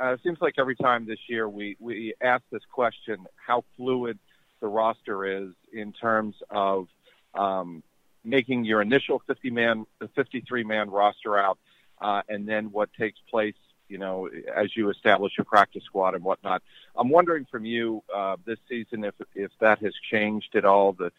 [0.00, 4.18] uh, it seems like every time this year we we ask this question: how fluid
[4.60, 6.88] the roster is in terms of
[7.34, 7.82] um,
[8.24, 11.58] making your initial 50 man, the 53 man roster out,
[12.00, 13.56] uh, and then what takes place,
[13.88, 16.62] you know, as you establish your practice squad and whatnot.
[16.96, 21.12] I'm wondering from you uh, this season if if that has changed at all, the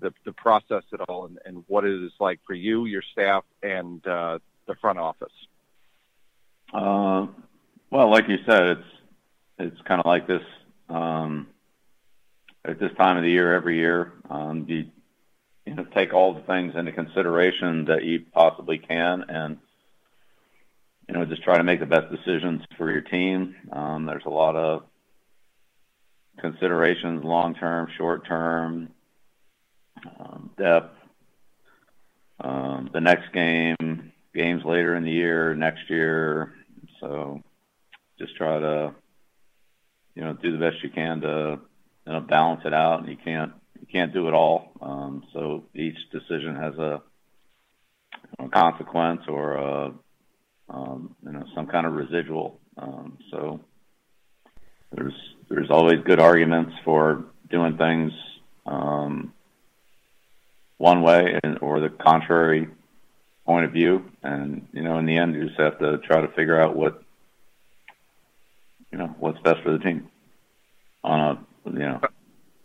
[0.00, 3.44] the, the process at all, and, and what it is like for you, your staff,
[3.62, 5.32] and uh, the front office.
[6.72, 7.26] Uh,
[7.92, 8.88] well, like you said, it's
[9.58, 10.42] it's kind of like this
[10.88, 11.46] um,
[12.64, 14.14] at this time of the year every year.
[14.30, 14.86] Um, you
[15.66, 19.58] you know take all the things into consideration that you possibly can, and
[21.06, 23.54] you know just try to make the best decisions for your team.
[23.70, 24.84] Um, there's a lot of
[26.40, 28.88] considerations, long term, short term,
[30.18, 30.96] um, depth.
[32.40, 36.54] Um, the next game, games later in the year, next year.
[36.98, 37.42] So
[38.22, 38.94] just try to,
[40.14, 41.58] you know, do the best you can to
[42.06, 43.00] you know, balance it out.
[43.00, 44.72] And you can't you can't do it all.
[44.80, 47.02] Um, so each decision has a,
[48.38, 49.92] a consequence or a,
[50.68, 52.60] um, you know some kind of residual.
[52.78, 53.60] Um, so
[54.92, 55.14] there's
[55.48, 58.12] there's always good arguments for doing things
[58.66, 59.34] um,
[60.78, 62.68] one way and, or the contrary
[63.44, 64.10] point of view.
[64.22, 67.02] And you know, in the end, you just have to try to figure out what
[68.92, 70.08] you know what's best for the team
[71.02, 72.00] on a you know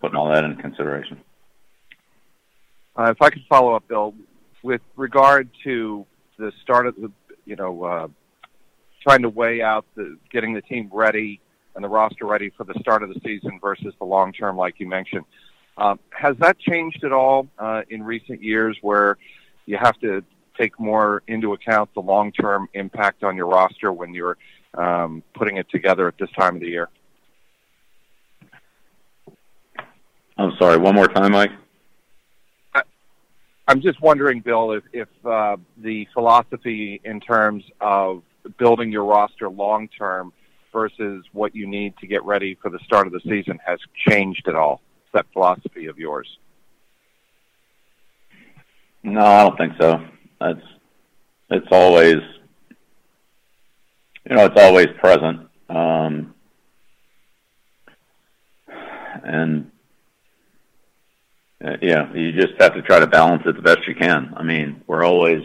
[0.02, 1.20] putting all that into consideration.
[2.98, 4.14] Uh, if I could follow up, Bill,
[4.64, 6.06] with regard to
[6.38, 7.12] the start of the,
[7.46, 8.08] you know, uh,
[9.04, 11.40] trying to weigh out the getting the team ready
[11.76, 14.80] and the roster ready for the start of the season versus the long term, like
[14.80, 15.26] you mentioned.
[15.78, 19.18] Um, has that changed at all uh, in recent years, where
[19.68, 20.24] you have to
[20.58, 24.38] take more into account the long term impact on your roster when you're
[24.74, 26.90] um, putting it together at this time of the year?
[30.38, 31.52] I'm sorry, one more time, Mike.
[33.70, 38.24] I'm just wondering, Bill, if, if uh, the philosophy in terms of
[38.58, 40.32] building your roster long term
[40.72, 44.48] versus what you need to get ready for the start of the season has changed
[44.48, 44.82] at all.
[45.14, 46.28] That philosophy of yours?
[49.04, 50.00] No, I don't think so.
[50.40, 50.62] That's
[51.50, 52.18] it's always
[54.30, 56.34] you know it's always present, um,
[59.24, 59.72] and
[61.64, 64.34] uh, yeah, you just have to try to balance it the best you can.
[64.38, 65.42] I mean, we're always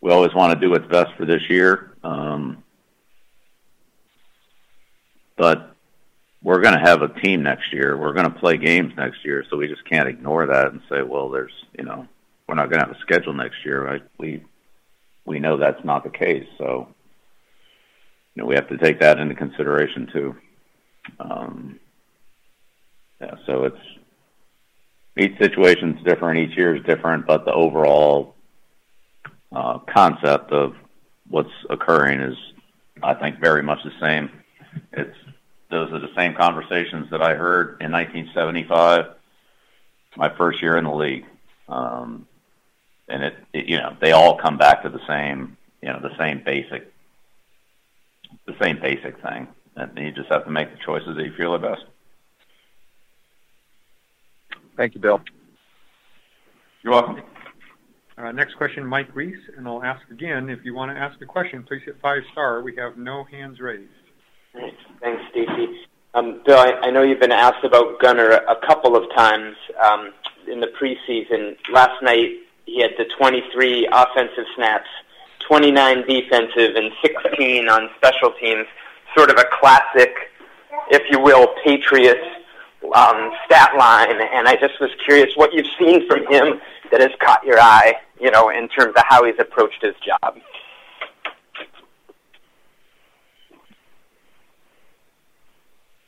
[0.00, 2.62] we always want to do what's best for this year, um,
[5.36, 5.74] but
[6.42, 7.96] we're going to have a team next year.
[7.96, 11.02] We're going to play games next year, so we just can't ignore that and say,
[11.02, 12.06] well, there's you know
[12.48, 13.84] we're not going to have a schedule next year.
[13.84, 14.02] Right?
[14.18, 14.42] We
[15.24, 16.88] we know that's not the case, so
[18.34, 20.36] you know we have to take that into consideration too.
[21.20, 21.80] Um,
[23.20, 23.80] yeah, so it's
[25.16, 28.34] each situation is different, each year is different, but the overall
[29.54, 30.74] uh, concept of
[31.28, 32.36] what's occurring is,
[33.02, 34.30] I think, very much the same.
[34.92, 35.16] It's
[35.70, 39.06] those are the same conversations that I heard in 1975,
[40.16, 41.24] my first year in the league,
[41.68, 42.26] um,
[43.08, 46.16] and it, it, you know, they all come back to the same, you know, the
[46.18, 46.92] same basic,
[48.46, 51.54] the same basic thing, and you just have to make the choices that you feel
[51.54, 51.84] are best.
[54.76, 55.20] Thank you, Bill.
[56.82, 57.22] You're welcome.
[58.18, 60.48] Uh, next question, Mike Reiss, and I'll ask again.
[60.48, 62.62] If you want to ask a question, please hit five star.
[62.62, 63.90] We have no hands raised.
[64.54, 65.80] Thanks, Thanks Stacy.
[66.14, 70.14] Um, Bill, I, I know you've been asked about Gunner a couple of times um,
[70.50, 71.56] in the preseason.
[71.70, 74.88] Last night, he had the 23 offensive snaps,
[75.48, 78.66] 29 defensive, and 16 on special teams.
[79.16, 80.12] Sort of a classic,
[80.90, 82.26] if you will, Patriots
[82.94, 86.60] um, stat line, and I just was curious what you've seen from him
[86.90, 90.38] that has caught your eye, you know, in terms of how he's approached his job.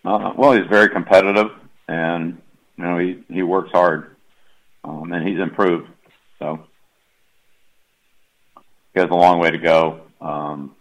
[0.05, 1.51] Uh, well, he's very competitive,
[1.87, 2.41] and
[2.77, 4.17] you know he he works hard,
[4.85, 5.89] um, and he's improved.
[6.39, 6.65] So
[8.95, 10.75] he has a long way to go, um,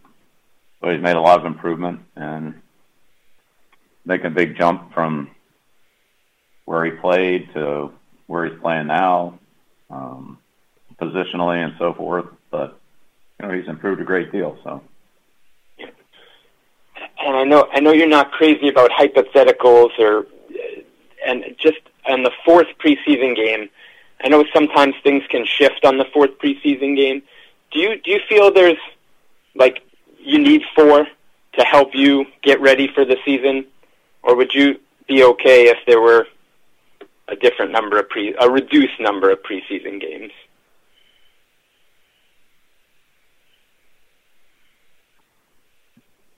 [0.81, 2.61] but he's made a lot of improvement and
[4.05, 5.29] making a big jump from
[6.65, 7.91] where he played to
[8.27, 9.39] where he's playing now,
[9.89, 10.37] um,
[10.99, 12.25] positionally and so forth.
[12.51, 12.79] But
[13.39, 14.57] you know, he's improved a great deal.
[14.63, 14.81] So.
[17.19, 20.27] And I know I know you're not crazy about hypotheticals or,
[21.25, 23.69] and just on the fourth preseason game,
[24.23, 27.21] I know sometimes things can shift on the fourth preseason game.
[27.71, 28.77] Do you do you feel there's
[29.55, 29.79] like
[30.19, 31.07] you need four
[31.57, 33.65] to help you get ready for the season,
[34.23, 36.27] or would you be okay if there were
[37.27, 40.31] a different number of pre a reduced number of preseason games?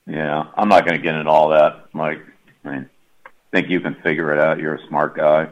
[0.05, 2.21] Yeah, I'm not going to get into all that, Mike.
[2.65, 2.89] I mean,
[3.51, 4.57] think you can figure it out.
[4.57, 5.49] You're a smart guy.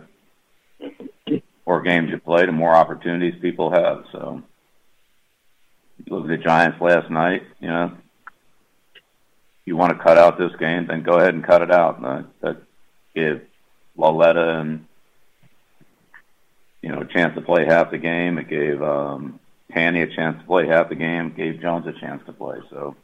[0.81, 1.05] Mm-hmm.
[1.67, 4.05] More games you play, the more opportunities people have.
[4.13, 4.41] So,
[5.97, 7.43] you look at the Giants last night.
[7.59, 7.91] You know,
[9.65, 12.01] you want to cut out this game, then go ahead and cut it out.
[12.01, 12.57] That, that
[13.13, 13.41] gave
[13.97, 14.85] Lauletta and
[16.81, 18.37] you know a chance to play half the game.
[18.37, 19.41] It gave um,
[19.73, 21.33] Tanney a chance to play half the game.
[21.35, 22.59] Gave Jones a chance to play.
[22.69, 22.95] So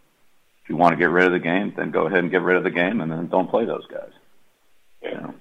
[0.63, 2.55] if you want to get rid of the game, then go ahead and get rid
[2.55, 4.11] of the game, and then don't play those guys.
[5.01, 5.09] Yeah.
[5.09, 5.33] You know?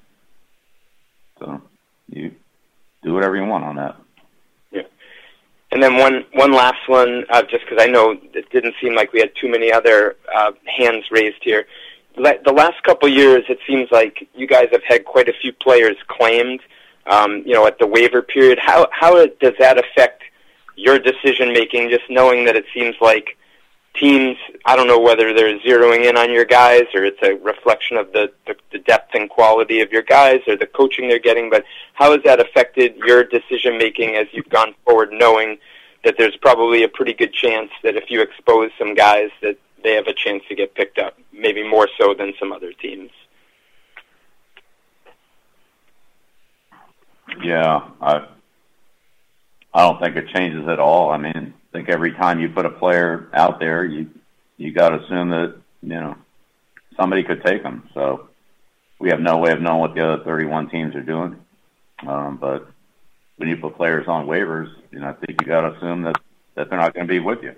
[1.38, 1.62] So
[2.08, 2.34] you
[3.02, 3.96] do whatever you want on that.
[4.70, 4.82] Yeah.
[5.70, 9.12] And then one one last one, uh, just because I know it didn't seem like
[9.12, 11.66] we had too many other uh, hands raised here.
[12.14, 15.96] The last couple years, it seems like you guys have had quite a few players
[16.08, 16.60] claimed.
[17.06, 20.22] Um, you know, at the waiver period, how how does that affect
[20.76, 21.90] your decision making?
[21.90, 23.37] Just knowing that it seems like
[23.94, 27.97] teams, I don't know whether they're zeroing in on your guys or it's a reflection
[27.97, 31.50] of the, the, the depth and quality of your guys or the coaching they're getting,
[31.50, 35.59] but how has that affected your decision making as you've gone forward knowing
[36.05, 39.94] that there's probably a pretty good chance that if you expose some guys that they
[39.94, 43.11] have a chance to get picked up, maybe more so than some other teams?
[47.43, 48.27] Yeah, I
[49.75, 51.11] I don't think it changes at all.
[51.11, 54.10] I mean, I think every time you put a player out there, you
[54.58, 56.16] you got to assume that you know
[56.98, 57.88] somebody could take them.
[57.94, 58.28] So
[58.98, 61.36] we have no way of knowing what the other 31 teams are doing.
[62.06, 62.69] Um, but
[63.36, 66.16] when you put players on waivers, you know I think you got to assume that
[66.56, 67.54] that they're not going to be with you.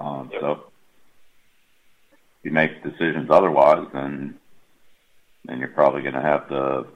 [0.00, 4.38] Um, so if you make decisions otherwise, then
[5.44, 6.86] then you're probably going to have to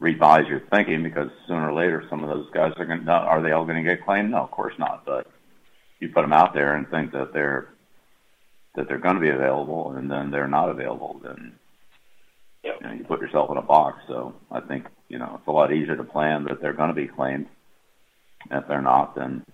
[0.00, 3.42] revise your thinking because sooner or later some of those guys are going to are
[3.42, 4.30] they all going to get claimed?
[4.30, 5.04] No, of course not.
[5.04, 5.30] But
[6.00, 7.68] you put them out there and think that they're
[8.74, 11.52] that they're going to be available, and then they're not available, then
[12.62, 12.74] Yep.
[12.82, 14.02] you, know, you put yourself in a box.
[14.06, 16.94] So I think you know it's a lot easier to plan that they're going to
[16.94, 17.46] be claimed.
[18.50, 19.44] And if they're not, then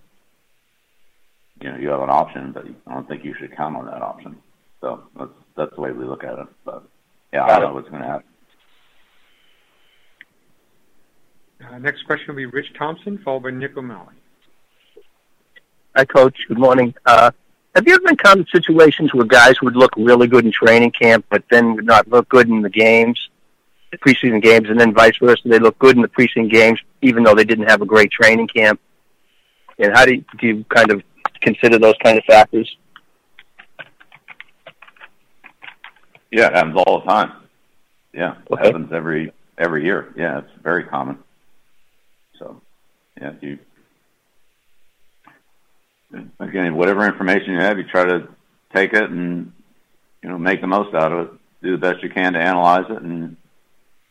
[1.61, 4.03] you know you have an option, but I don't think you should count on that
[4.03, 4.37] option.
[4.81, 6.47] So that's that's the way we look at it.
[6.65, 6.83] But
[7.33, 7.67] yeah, I don't it.
[7.69, 8.27] know what's going to happen.
[11.56, 14.15] Uh, next question will be Rich Thompson, followed by Nick O'Malley.
[15.97, 16.37] Hi, Coach.
[16.49, 16.95] Good morning.
[17.05, 17.31] Uh,
[17.75, 21.43] have you ever encountered situations where guys would look really good in training camp, but
[21.51, 23.19] then would not look good in the games,
[23.91, 25.43] the preseason games, and then vice versa?
[25.45, 28.49] They look good in the preseason games, even though they didn't have a great training
[28.49, 28.81] camp.
[29.79, 31.03] And how do you, do you kind of
[31.41, 32.77] consider those kind of factors?
[36.31, 37.33] Yeah, it happens all the time.
[38.13, 40.13] Yeah, it happens every every year.
[40.17, 41.19] Yeah, it's very common.
[42.39, 42.61] So,
[43.21, 43.59] yeah, you
[46.41, 48.29] again, whatever information you have, you try to
[48.75, 49.53] take it and
[50.23, 51.33] you know make the most out of it.
[51.63, 53.37] Do the best you can to analyze it and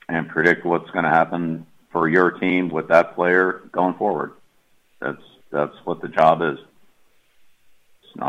[0.07, 4.33] and predict what's going to happen for your team with that player going forward.
[4.99, 6.59] That's that's what the job is.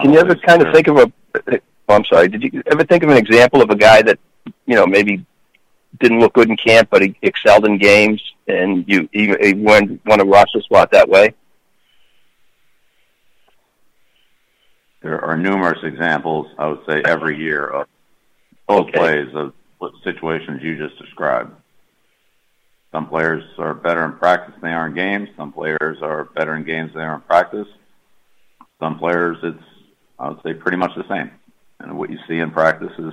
[0.03, 1.13] Can you ever kind of think of a?
[1.89, 2.29] Oh, I'm sorry.
[2.29, 4.19] Did you ever think of an example of a guy that
[4.67, 5.25] you know maybe
[6.01, 10.01] didn't look good in camp, but he excelled in games, and you he, he won
[10.07, 11.35] won a roster spot that way?
[15.03, 17.87] There are numerous examples, I would say, every year of
[18.67, 18.99] both Okay.
[18.99, 19.53] plays of
[20.03, 21.53] situations you just described.
[22.93, 25.29] Some players are better in practice than they are in games.
[25.37, 27.69] Some players are better in games than they are in practice.
[28.81, 29.63] Some players, it's,
[30.19, 31.31] I would say, pretty much the same.
[31.79, 33.13] And what you see in practice is,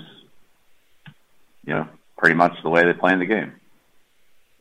[1.66, 1.88] you know,
[2.18, 3.54] pretty much the way they play in the game.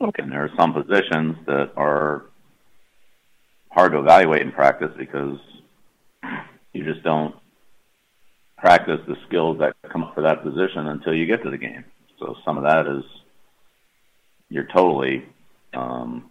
[0.02, 0.23] Okay.
[0.23, 2.25] And there are some positions that are
[3.71, 5.38] hard to evaluate in practice because
[6.73, 7.35] you just don't
[8.59, 11.85] practice the skills that come up for that position until you get to the game.
[12.18, 13.04] So some of that is
[14.49, 15.25] you're totally
[15.73, 16.30] um,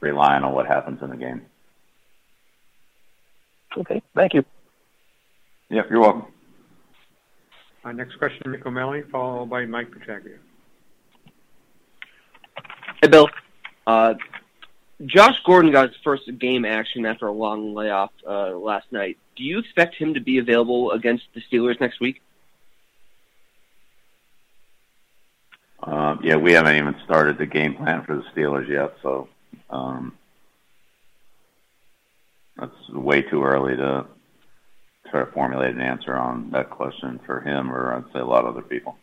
[0.00, 1.42] relying on what happens in the game.
[3.76, 4.02] Okay.
[4.14, 4.44] Thank you.
[5.70, 6.26] Yep, you're welcome.
[7.84, 10.38] Uh, next question, Nick O'Malley, followed by Mike Petraglia.
[13.02, 13.28] Hey, Bill.
[13.86, 14.14] Uh,
[15.04, 19.18] Josh Gordon got his first game action after a long layoff uh, last night.
[19.36, 22.22] Do you expect him to be available against the Steelers next week?
[25.82, 29.28] Uh, yeah, we haven't even started the game plan for the Steelers yet, so
[29.68, 30.16] um,
[32.56, 34.06] that's way too early to
[35.10, 38.44] try to formulate an answer on that question for him or I'd say a lot
[38.44, 38.96] of other people.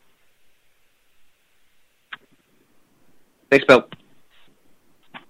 [3.54, 3.88] Thanks, Bill.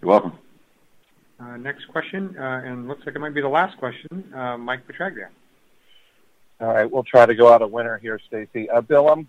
[0.01, 0.31] You're welcome.
[1.37, 4.33] Uh, next question, uh, and looks like it might be the last question.
[4.33, 5.27] Uh, Mike Petraglia.
[6.61, 8.69] All right, we'll try to go out a winner here, Stacy.
[8.69, 9.27] Uh, Bill, I'm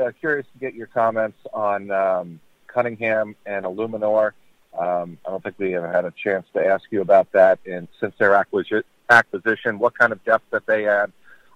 [0.00, 4.34] uh, curious to get your comments on um, Cunningham and Eluemunor.
[4.78, 7.58] Um, I don't think we have had a chance to ask you about that.
[7.66, 11.10] And since their acquisition, acquisition, what kind of depth that they add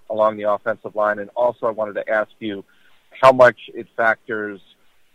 [0.09, 1.19] along the offensive line?
[1.19, 2.65] And also, I wanted to ask you
[3.21, 4.59] how much it factors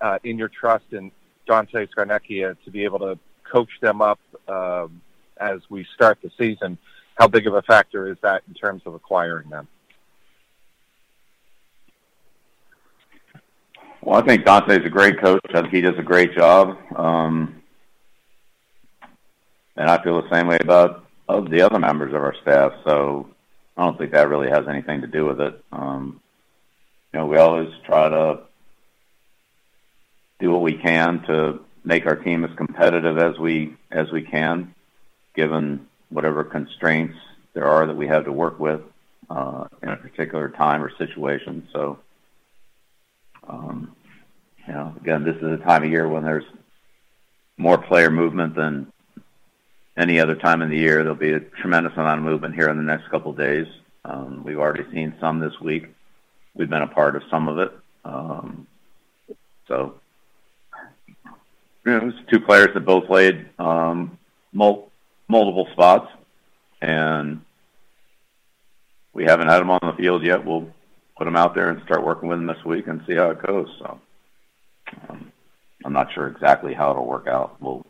[0.00, 1.12] uh, in your trust in
[1.52, 4.18] Dante Scarnecchia to be able to coach them up
[4.48, 5.02] um,
[5.38, 6.78] as we start the season.
[7.16, 9.68] How big of a factor is that in terms of acquiring them?
[14.00, 15.42] Well, I think Dante's a great coach.
[15.50, 16.78] I think he does a great job.
[16.96, 17.62] Um,
[19.76, 22.72] and I feel the same way about of the other members of our staff.
[22.86, 23.28] So
[23.76, 25.62] I don't think that really has anything to do with it.
[25.70, 26.22] Um,
[27.12, 28.44] you know, we always try to
[30.42, 34.74] do what we can to make our team as competitive as we as we can,
[35.34, 37.16] given whatever constraints
[37.54, 38.80] there are that we have to work with
[39.30, 41.68] uh, in a particular time or situation.
[41.72, 42.00] So,
[43.48, 43.94] um,
[44.66, 46.44] you know, again, this is a time of year when there's
[47.56, 48.92] more player movement than
[49.96, 51.04] any other time in the year.
[51.04, 53.66] There'll be a tremendous amount of movement here in the next couple of days.
[54.04, 55.86] Um, we've already seen some this week.
[56.54, 57.72] We've been a part of some of it.
[58.04, 58.66] Um,
[59.68, 60.00] so,
[61.84, 64.18] you know, it was two players that both played um,
[64.52, 64.90] mul-
[65.28, 66.10] multiple spots,
[66.80, 67.40] and
[69.12, 70.44] we haven't had them on the field yet.
[70.44, 70.68] We'll
[71.16, 73.42] put them out there and start working with them this week and see how it
[73.42, 73.68] goes.
[73.78, 74.00] So,
[75.08, 75.32] um,
[75.84, 77.60] I'm not sure exactly how it'll work out.
[77.60, 77.84] We'll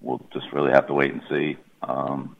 [0.00, 2.36] we'll just really have to wait and see um,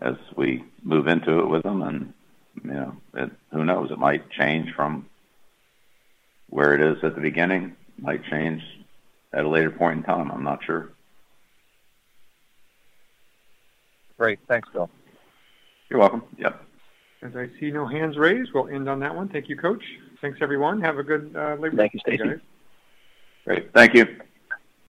[0.00, 1.82] as we move into it with them.
[1.82, 2.14] And
[2.64, 3.90] you know, it, who knows?
[3.90, 5.06] It might change from
[6.48, 7.76] where it is at the beginning.
[8.00, 8.62] It might change
[9.34, 10.30] at a later point in time.
[10.30, 10.88] I'm not sure.
[14.18, 14.38] Great.
[14.48, 14.88] Thanks, Bill.
[15.90, 16.22] You're welcome.
[16.38, 16.64] Yep.
[17.22, 19.28] As I see no hands raised, we'll end on that one.
[19.28, 19.82] Thank you, Coach.
[20.22, 20.80] Thanks, everyone.
[20.80, 22.40] Have a good uh, Labor Thank you, Day, Stacy.
[23.44, 23.72] Great.
[23.74, 24.06] Thank you.